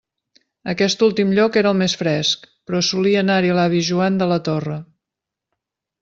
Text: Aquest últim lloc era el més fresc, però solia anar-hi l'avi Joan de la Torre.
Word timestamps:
Aquest 0.71 1.03
últim 1.07 1.33
lloc 1.39 1.57
era 1.61 1.73
el 1.73 1.75
més 1.81 1.95
fresc, 1.99 2.47
però 2.69 2.81
solia 2.87 3.19
anar-hi 3.25 3.51
l'avi 3.59 3.83
Joan 3.89 4.17
de 4.23 4.29
la 4.31 4.39
Torre. 4.49 4.79